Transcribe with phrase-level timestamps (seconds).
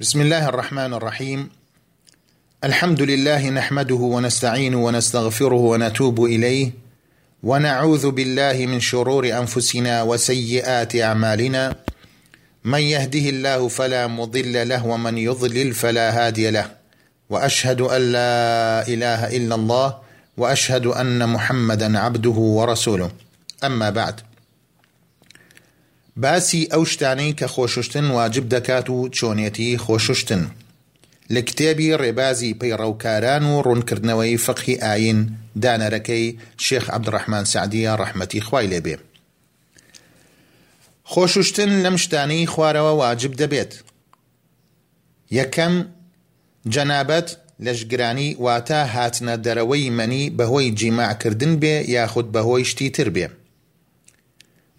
[0.00, 1.48] بسم الله الرحمن الرحيم
[2.64, 6.72] الحمد لله نحمده ونستعينه ونستغفره ونتوب اليه
[7.42, 11.74] ونعوذ بالله من شرور انفسنا وسيئات اعمالنا
[12.64, 16.66] من يهده الله فلا مضل له ومن يضلل فلا هادي له
[17.30, 19.98] واشهد ان لا اله الا الله
[20.36, 23.10] واشهد ان محمدا عبده ورسوله
[23.64, 24.20] اما بعد
[26.22, 30.42] باسی ئەو شتانەی کە خۆششتن واجب دەکات و چۆنێتی خۆششتن
[31.34, 35.18] لە کتێبی ڕێبازی پەیڕەوکاران و ڕوونکردنەوەی فقی ئاین
[35.62, 36.26] دانەرەکەی
[36.64, 38.96] شێخ عبدڕەحمان سعدیە ڕەحمەتی خوای لێبێ
[41.12, 43.72] خۆششتن لەم شتانەی خوارەوە واجب دەبێت
[45.38, 45.74] یەکەم
[46.74, 47.28] جەنابەت
[47.64, 53.26] لەشگرانی واتە هاتنە دەرەوەی مەنی بەهۆی جیماعکردن بێ یاخود بەهۆی شتی تر بێ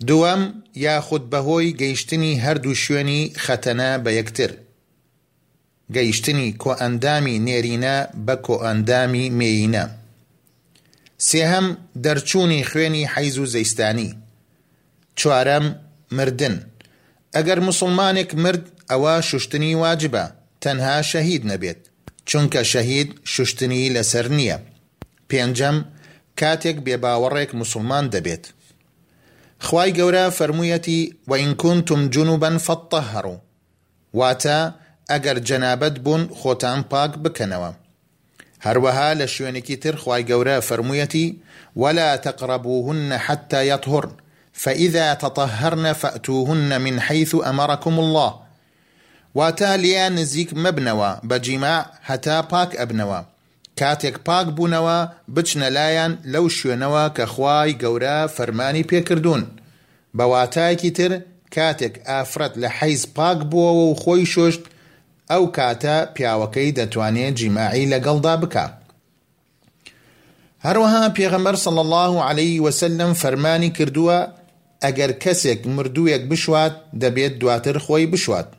[0.06, 0.44] دووەم
[0.86, 4.52] یاخود بەهۆی گەیشتنی هەردوو شوێنی خەتەنە بە یەکتر
[5.96, 9.86] گەیشتنی کۆئەندامی نێرینە بە کۆئەندامی مێینە
[11.28, 11.68] سێهەم
[12.04, 14.10] دەرچوونی خوێنی حەیز و زەیستانی
[15.20, 15.66] چوارەم
[16.18, 16.56] مردن
[17.36, 20.26] ئەگەر مسلمانێک مرد ئەوە شوشتنی واجبە
[20.64, 21.82] تەنها شەهید نەبێت
[22.30, 24.58] چونکە شەهید شوشتنی لەسەر نییە
[25.30, 25.78] پێنجەم
[26.40, 28.46] کاتێک بێباوەڕێک مسلمان دەبێت
[29.60, 33.42] خوای گەورە فەرموویەتی وإن كنتم جنوبەن فەتەهڕ واتا
[34.20, 34.58] واتە
[35.12, 37.70] ئەگەر جەنابەت بوون خۆتان پاک بکەنەوە
[38.66, 41.36] هەروەها لە شوێنێکی تر خوای گەورە فەرموویەتی
[41.82, 44.12] ولا تقربوهن حتى يطهرن
[44.64, 48.32] فإذا تطهرن فأتوهن من حيث أمركم الله
[49.40, 51.76] واتە ليان نزیک مەبنەوە بە جیما
[52.10, 53.20] هەتا پاک ئەبنەوە
[53.82, 55.00] کاتێک پاک بوونەوە
[55.36, 59.44] بچنە لایەن لەو شوێنەوە کە خوای گەورە فەرمانی پێکردوون
[60.18, 61.12] بە واتایەکی تر
[61.56, 64.64] کاتێک ئافرەت لە حەیز پاک بووەوە و خۆی شۆشت
[65.32, 68.66] ئەو کاتە پیاوەکەی دەتوانێت جیماعی لەگەڵدا بکە.
[70.66, 74.20] هەروەها پێغەمەر سڵ الله عليه وسلم فەرمانی کردووە
[74.86, 78.50] ئەگەر کەسێک مردوویەک بشوات دەبێت دواتر خۆی بشوات.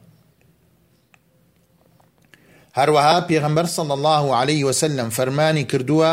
[2.79, 6.13] هەروەها پێغەمبەر سەڵ الله عليه وسلم فەرمانی کردووە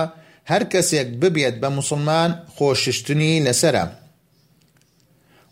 [0.52, 3.86] هەر کەسێک ببێت بە مسلمان خۆششتنی لەسرە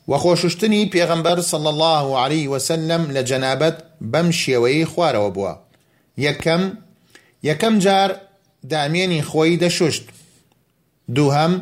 [0.09, 3.75] وەخۆششتنی پێغەمبەر سەڵ الله عليه وسلم لە جەنابەت
[4.11, 5.53] بەم شێوەی خوارەوە بووە
[6.27, 6.63] یەکەم
[7.49, 8.11] یەکەم جار
[8.71, 10.05] دامێنی خۆی دەشوشت
[11.15, 11.53] دووهم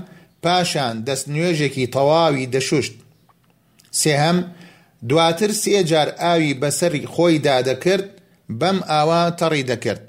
[0.43, 2.93] پاشان دەست نوێژێکی تەواوی دەشوشت
[4.01, 4.37] سێهم
[5.09, 8.07] دواتر سێجار ئاوی بەسەری خۆی دادەکرد
[8.59, 10.01] بەم ئاوا تەڕی دەکرد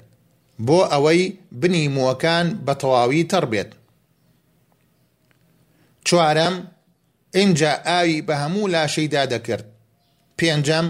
[0.67, 1.21] بۆ ئەوەی
[1.61, 3.71] بنی مووەکان بە تەواوی تەڕ بێت.
[6.07, 6.55] چوارەم
[7.35, 9.65] ئینجا ئاوی بە هەموو لاشەیدا دەکرد.
[10.39, 10.87] پێنجەم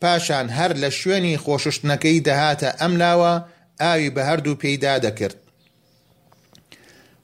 [0.00, 3.32] پاشان هەر لە شوێنی خۆششتنەکەی دەهاتە ئەملاوە
[3.82, 5.36] ئاوی بە هەردوو پێیدا دەکرد.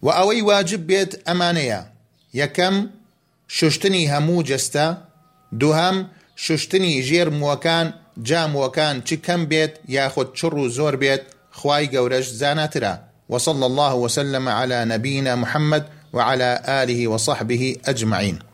[0.05, 1.81] و ئەوەی واجب بێت ئەمانەیە،
[2.43, 2.77] یەکەم
[3.57, 4.87] شوشتنی هەموو جستە،
[5.61, 5.97] دوهەم
[6.45, 7.89] شوشتنی ژێر مووەکان
[8.29, 11.23] جاموەکان چ کەم بێت یاخود چڕ زور زۆر بێت
[11.59, 12.95] خی گەورەش زاناترا
[13.33, 15.85] وصلى الله وسلم على نبينا محمد
[16.17, 16.51] وعلى
[16.81, 17.63] آله وصحبه
[17.93, 18.52] أجمعين